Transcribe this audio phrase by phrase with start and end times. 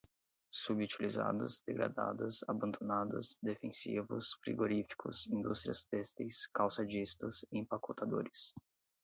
[0.59, 8.51] subutilizadas, degradadas, abandonadas, defensivos, frigoríficos, indústrias têxteis, calçadistas, empacotadores